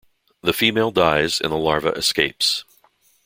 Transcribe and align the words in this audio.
The 0.41 0.51
female 0.51 0.89
dies, 0.89 1.39
and 1.39 1.51
the 1.51 1.57
larva 1.57 1.89
escapes. 1.89 2.63